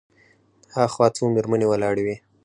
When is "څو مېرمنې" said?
1.15-1.65